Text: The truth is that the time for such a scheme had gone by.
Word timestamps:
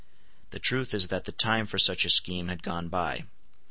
The 0.49 0.57
truth 0.57 0.95
is 0.95 1.09
that 1.09 1.25
the 1.25 1.31
time 1.31 1.67
for 1.67 1.77
such 1.77 2.05
a 2.05 2.09
scheme 2.09 2.47
had 2.47 2.63
gone 2.63 2.87
by. 2.89 3.25